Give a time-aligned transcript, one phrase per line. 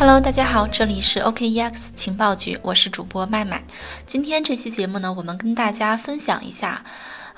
[0.00, 3.62] Hello，大家好，这里是 OKEX 情报局，我是主播麦麦。
[4.06, 6.82] 今天这期节目呢，我们跟大家分享一下。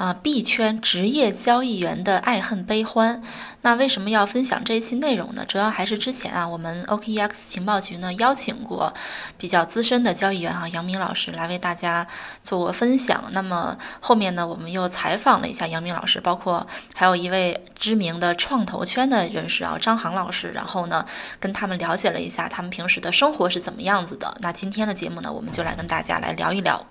[0.00, 3.22] 啊，币圈职业交易员的爱恨悲欢。
[3.60, 5.44] 那为什么要分享这一期内容呢？
[5.46, 8.94] 主要还是之前啊，我们 OKEX 情报局呢邀请过
[9.36, 12.06] 比较资深的交易员哈杨明老师来为大家
[12.42, 13.24] 做过分享。
[13.32, 21.04] 那么后面呢，我们又采访了一下杨明老师，包括还有一位知名的创投圈的人士啊张航老师，然后呢
[21.38, 24.38] 跟他们了解了一下他们平时的生活是怎么样子的。
[24.40, 26.86] 那今天的节目呢，我们就来跟大家来聊一聊。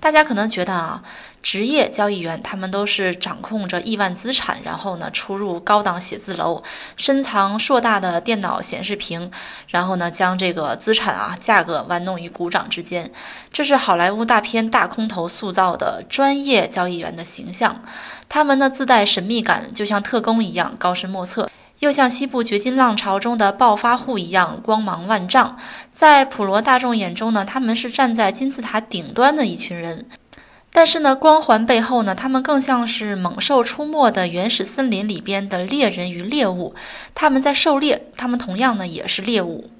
[0.00, 1.02] 大家可能觉得啊，
[1.42, 6.62] 职业交易员他们都是掌控着亿万资产，然后呢出入高档写字楼，
[6.96, 9.32] 深藏硕大的电脑显示屏，
[9.66, 13.10] 然后呢将这个资产啊价格玩弄于股掌之间。
[13.52, 17.82] 这是好莱坞大片大空头塑造的专业交易员的形象，
[18.28, 21.50] 他们呢自带神秘感，就像特工一样高深莫测。
[21.78, 25.56] 又像西部掘金浪潮中的暴发户一样光芒万丈，
[25.92, 30.06] 在普罗大众眼中呢，他们是站在金字塔顶端的一群人。
[30.70, 36.74] 但是呢，光环背后呢，他们更像是猛兽出没的原始森林里边的猎人与猎物。
[37.14, 39.70] 他们在狩猎，他们同样呢也是猎物。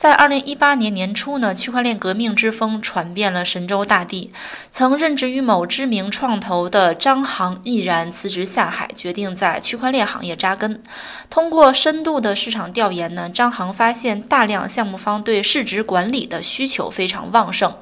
[0.00, 4.32] 在二零一八年年初呢，区块链革命之风传遍了神州大地。
[4.70, 10.82] 曾任职于某知名创投的张航毅然辞职下海，决定在区块链行业扎根。
[11.28, 17.76] 通过深度的市场调研呢，张航发现大量项目方对市值管理的需求非常旺盛。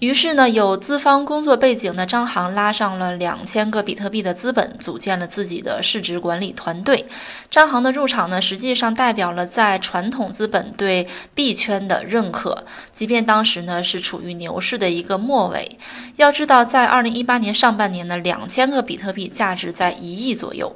[0.00, 7.04] 于是呢，有资方工作背景的张航拉上了两千个比特币的资本，组建了自己的市值管理团队。
[7.50, 15.78] 张航的入场呢，实际上代表了在传统资本对币圈的认可，即便当时呢是处于牛市的一个末尾。
[16.16, 20.74] 要知道，在二零一八年上半年呢，两千个比特币价值在一亿左右。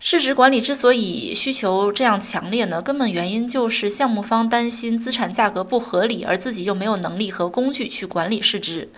[0.00, 8.88] 市值管理之所以需求这样强烈呢，根本原因就是项目方担心资产价格不合理，而自己又没有能力和工具去管理市值。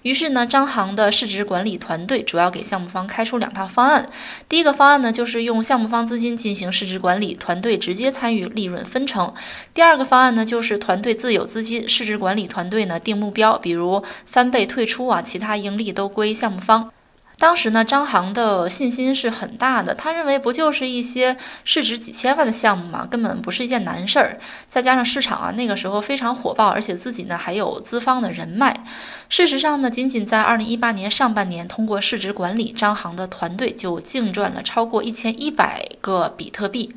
[0.00, 4.08] 于是呢，张航的市值管理团队主要给项目方开出两套方案。
[4.48, 9.34] 第一个方案呢，就是用项目方资金进行市值管理，团队直接参与利润分成；
[9.74, 16.90] 第二个方案呢，就是团队自有资金，市值管理团队呢定目标，比如翻倍退出啊，其他盈利都归项目方。
[17.38, 19.94] 当时呢，张航的信心是很大的。
[19.94, 24.40] 他认为，不就是一些市值几千万的项目嘛，根本不是一件难事儿。
[24.70, 28.84] 再加上市场啊，那个时候非常火爆，而且自己呢还有资方的人脉。
[29.28, 36.96] 事实上呢，仅仅在二零一八年上半年，通过市值管理，张航的团队就净赚了超过一千一百个比特币。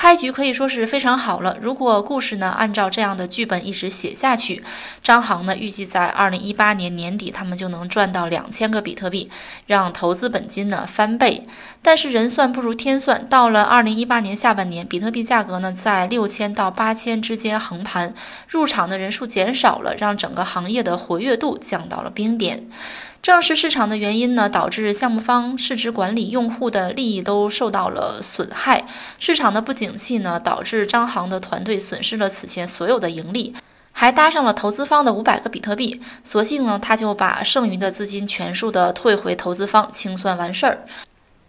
[0.00, 1.58] 开局可以说是非常好了。
[1.60, 4.64] 如果故事呢按照这样的剧本一直写下去，
[5.02, 9.28] 张航呢预计在二零一八年年底，他们就能赚到两千个比特币，
[9.66, 11.46] 让投资本金呢翻倍。
[11.82, 18.14] 但是人算不如天算，到了二零一八年下半年，比特币价格呢在六千到八千之间横盘，
[18.48, 22.70] 入场的人数减少了，让整个行业的活跃度降到了冰点。
[23.22, 28.86] 正是市场的原因呢，导致项目方市值管理用户的利益都受到了损害。
[29.18, 33.54] 市场的不景气呢，导致张航的团队损失了此前所有的盈利，
[33.92, 36.00] 还搭上了投资方的五百个比特币。
[36.24, 40.86] 索性呢，他就把剩余的资金全数的退回投资方，清算完事儿。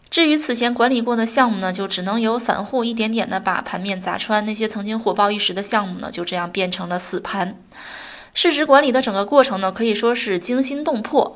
[0.10, 4.46] 至于此前管理过的项目呢，就只能由散户一点点的把盘面砸穿。
[4.46, 7.58] 那些曾经火爆一时的项目呢，就这样变成了死盘。
[8.34, 11.31] 市值管理的整个过程呢，可以说是惊心动魄。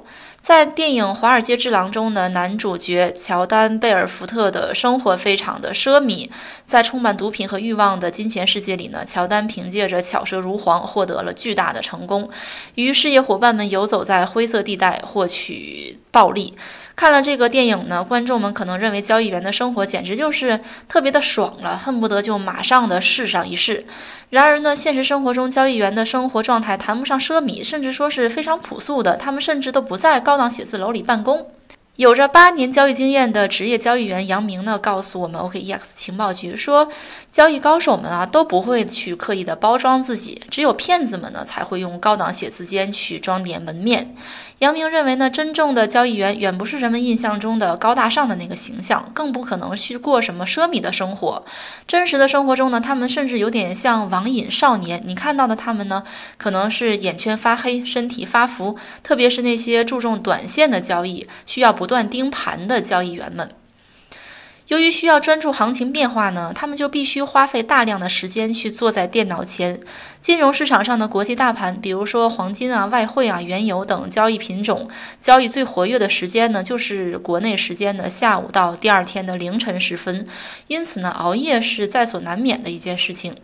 [0.45, 6.29] 在电影《华尔街之狼》中的男主角乔丹·贝尔福特的生活非常的奢靡，
[6.67, 12.29] 在充满毒品和欲望的金钱世界里呢，乔丹凭借着巧舌如簧获得了巨大的成功，
[12.75, 16.53] 与事业伙伴们游走在灰色地带，获取暴利。
[16.95, 23.85] 看了这个电影呢，观众们可能认为交易员的生活简直就是特别的爽了，恨不得就马上的试上一试。
[24.29, 29.17] 然而呢，现实生活中交易员的生活状态谈不上奢靡，甚至说是非常朴素的。
[29.17, 31.47] 他们甚至都不在高档写字楼里办公。
[31.95, 36.89] 有着八年交易经验的职业交易员杨明呢，告诉我们 OKEX 情报局说，
[37.31, 44.13] 交易高手们啊都不会去刻意的包装自己，只有骗子们呢才会用高档写字间去装点门面。
[44.59, 51.45] 杨明认为呢，真正的交易员远不是人们印象中的高大上的那个形象，更不可能去过什么奢靡的生活。
[51.87, 55.01] 真实的生活中呢，他们甚至有点像网瘾少年。
[55.05, 56.03] 你看到的他们呢，
[56.37, 61.84] 可能是眼圈发黑，身体发福，特别是那些注重短线的交易，需要不。
[61.85, 63.51] 不断盯盘的交易员们，
[64.69, 69.81] 由于需要专注行情变化呢，他们就必须花费大量的时间去坐在电脑前。
[70.19, 74.89] 金融市场上的国际大盘，比如说黄金啊、外汇啊、原油等交易品种，
[75.21, 80.25] 交易最活跃的时间呢，就是国内时间的下午到第二天的凌晨时分。
[80.65, 83.35] 因此呢，熬夜是在所难免的一件事情。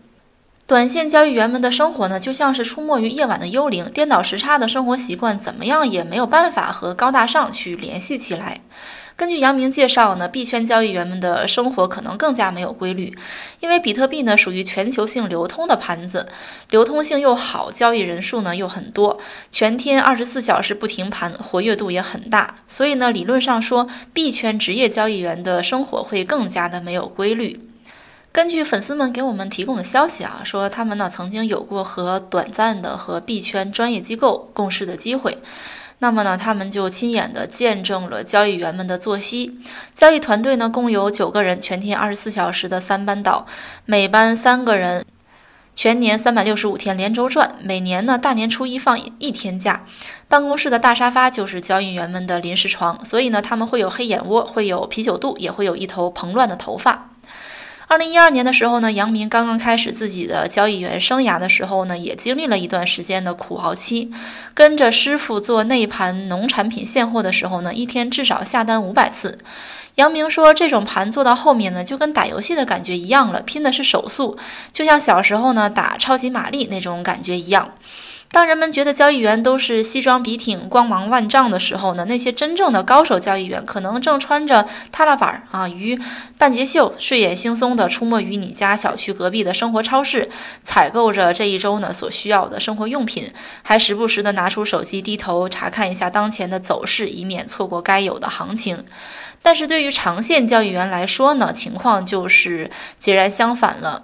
[0.71, 8.61] 短线交易员们的生活呢，就像是出没于夜晚的幽灵，颠倒时差的生活习惯，怎么样也没有办法和高大上去联系起来。
[9.17, 13.17] 根据杨明介绍呢，币圈交易员们的生活可能更加没有规律，
[13.59, 16.29] 因为比特币呢属于全球性流通的盘子，
[16.69, 19.19] 流通性又好，交易人数呢又很多，
[19.51, 27.59] 全天二十四小时不停盘，活跃度也很大，所以呢，理论上说，币圈职业交易员的生活会更加的没有规律。
[28.33, 35.37] 根据粉丝们给我们提供的消息啊，说他们呢曾经有过和短暂的和币圈专业机构共事的机会，
[35.99, 39.59] 那么呢他们就亲眼的见证了交易员们的作息。
[39.93, 43.45] 交易团队呢共有九个人，全天二十四小时的三班倒，
[43.83, 45.05] 每班三个人，
[45.75, 49.83] 全年三百六十五天连轴转，每年呢大年初一放一天假。
[50.29, 57.09] 办公室的大沙发就是交易员们的临时床，所以呢他们会有黑眼窝，会有啤酒肚，也会有一头蓬乱的头发。
[57.91, 64.13] 二零一二年的时候呢，杨明刚刚开始自己的交易员生涯的时候呢，也经历了一段时间的苦熬期。
[64.53, 69.39] 跟着师傅做内盘农产品现货的时候呢，一天至少下单五百次。
[69.95, 74.37] 杨明说，这种盘做到后面呢，就跟打游戏的感觉一样了，拼的是手速，
[74.71, 77.71] 就像小时候呢打超级玛丽那种感觉一样。
[78.31, 85.99] 当人们觉得交易员都是西装笔挺、光芒万丈的时候呢，那些真正的高手交易员可能正穿着踏拉板啊，于
[86.37, 90.29] 半截袖、睡眼惺忪地出没于你家小区隔壁的生活超市，
[90.63, 93.33] 采购着这一周呢所需要的生活用品，
[93.63, 98.85] 还时不时地拿出手机低头查看一下当前的走势，以免错过该有的行情。
[99.43, 104.03] 但是对于长线交易员来说呢，情况就是截然相反了。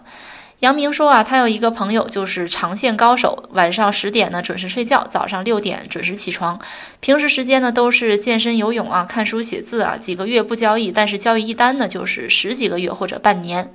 [0.60, 6.60] 杨明说啊，他有一个朋友就是长线高手，晚上十点呢准时睡觉，早上六点准时起床，
[7.00, 9.98] 平时时间呢都是健身、游泳啊、看书、写字啊。
[9.98, 13.72] 几个月不交易，但是交易一单呢就是十几个月或者半年。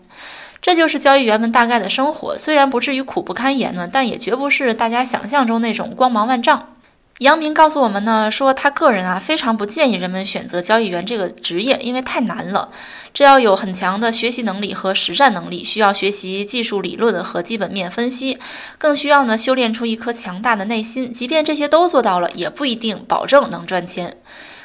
[0.60, 6.71] 这就是交易员们大概的生活，虽然不至于苦不堪言呢，但也绝不是大家想象中那种光芒万丈。
[7.18, 12.70] 杨明告诉我们呢，说他个人啊非常不建议人们选择交易员这个职业，因为太难了。
[13.14, 18.38] 这要有很强的学习能力和实战能力，需要学习技术理论和基本面分析，
[18.78, 21.12] 更需要呢修炼出一颗强大的内心。
[21.12, 24.16] 即便这些都做到了，也不一定保证能赚钱。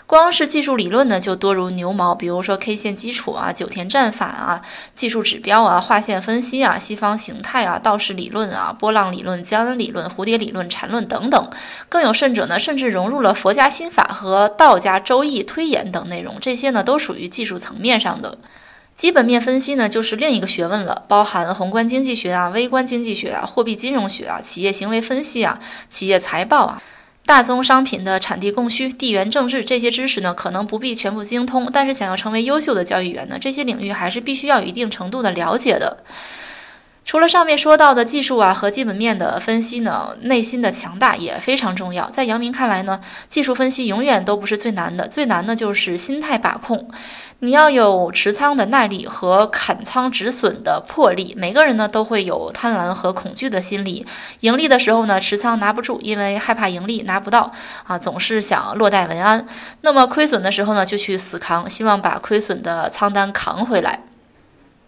[0.07, 2.15] 光是技术理论呢，就多如牛毛。
[2.15, 4.61] 比如说 K 线基础啊、九田战法啊、
[4.95, 11.49] 技术指标啊、画线分析啊、西方形态啊、道氏理论啊、波浪理论、江恩理论、蝴蝶理论、缠论等等。
[11.89, 16.37] 更有甚者呢，甚至融入了佛家心法和道家周易推演等内容。
[16.39, 18.37] 这些呢，都属于技术层面上的。
[18.95, 25.59] 基本面分析呢，就是另一个学问了，包含宏观经济学啊、微观经济学啊、货币金融学啊、企业行为分析啊、
[25.89, 26.81] 企业财报啊。
[27.27, 35.97] 大宗商品的产地供需、地缘政治这些知识呢，可能不必全部精通，但是想要成为优秀的交易员呢，这些领域还是必须要有一定程度的了解的。
[37.07, 42.09] 除了上面说到的技术啊和基本面的分析呢，内心的强大也非常重要。
[42.09, 42.99] 在杨明看来呢，
[43.29, 46.91] 技术分析永远都不是最难的，最难的就是心态把控。
[47.39, 51.33] 你要有持仓的耐力和砍仓止损的魄力。
[51.37, 54.05] 每个人呢都会有贪婪和恐惧的心理。
[54.41, 57.53] 盈利的时候呢，持仓拿不住，因为害怕盈利拿不到
[57.85, 59.47] 啊，总是想落袋为安。
[59.79, 64.01] 那么亏损的时候呢，就去死扛，希望把亏损的仓单扛回来。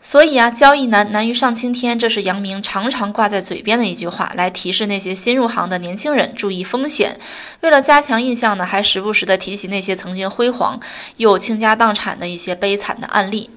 [0.01, 7.19] 所以啊，交易难难于上青天，这是杨明常常挂在嘴边的一句话，来提示那些新入行的年轻人注意风险。
[7.59, 10.79] 为了加强印象呢，还时不时的提起那些曾经辉煌
[11.17, 13.49] 又倾家荡产的一些悲惨的案例。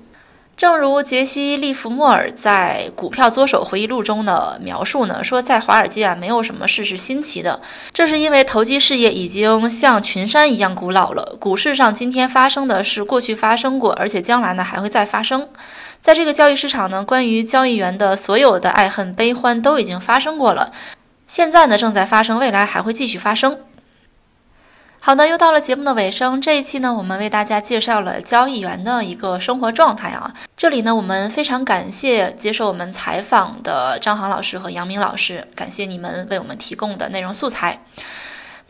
[0.55, 7.62] 正如杰西·利弗莫尔在《股票作手回忆录》中的描述呢，说在华尔街啊，没有什么事是新奇的，
[7.95, 11.37] 这是因为投机事业已经像群山一样古老了。
[11.40, 15.49] 股市上今天发生的是过去发生过，而且将来呢还会再发生。
[16.02, 20.73] 在这个交易市场呢，关于交易员的所有的爱恨悲欢都已经发生过了，
[21.28, 23.61] 现在呢正在发生，未来还会继续发生。
[24.99, 30.35] 好的，又到了节目的尾声，这一期呢，我们为大家介绍了交易员的一个生活状态啊。
[30.56, 37.80] 这里呢，我们非常感谢接受我们采访的张航老师和杨明老师，感谢你们为我们提供的内容素材。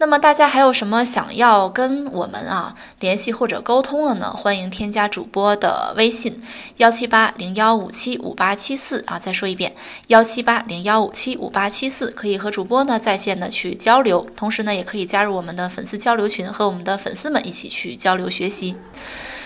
[0.02, 4.32] 那么大家还有什么想要跟我们啊联系或者沟通的呢？
[4.32, 6.42] 欢迎添加主播的微信
[6.78, 9.76] 幺七八零幺五七五八七四啊，再说一遍
[10.08, 18.74] 幺七八零幺五七五八七四，可以和主播呢在线的去交流，同时呢也可以加入我们的粉丝交流群，和我们的粉丝们一起去交流学习。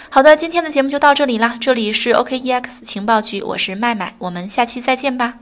[0.08, 5.34] 好的，今天的节目就到这里啦，这里是 OKEX 情报局，我是麦麦，我们下期再见吧。